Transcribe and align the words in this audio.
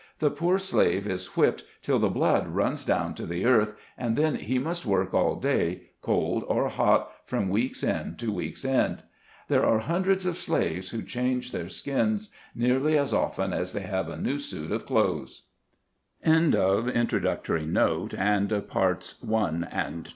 The 0.17 0.31
poor 0.31 0.57
slave 0.57 1.05
is 1.05 1.37
whipped 1.37 1.63
till 1.83 1.99
the 1.99 2.09
blood 2.09 2.47
runs 2.47 2.83
down 2.83 3.13
to 3.13 3.27
the 3.27 3.45
earth, 3.45 3.75
and 3.95 4.15
then 4.17 4.33
he 4.33 4.57
must 4.57 4.83
work 4.83 5.13
all 5.13 5.35
day, 5.35 5.91
cold 6.01 6.43
or 6.47 6.69
hot, 6.69 7.11
from 7.27 7.49
week's 7.49 7.83
end 7.83 8.17
to 8.17 8.31
week's 8.33 8.65
end. 8.65 9.03
There 9.47 9.63
are 9.63 9.77
hundreds 9.77 10.25
of 10.25 10.37
slaves 10.37 10.89
who 10.89 11.03
change 11.03 11.51
their 11.51 11.69
skins 11.69 12.31
nearly 12.55 12.97
as 12.97 13.13
often 13.13 13.53
as 13.53 13.73
they 13.73 13.81
have 13.83 14.09
a 14.09 14.17
new 14.17 14.39
suit 14.39 14.71
of 14.71 14.87
cloth 14.87 15.41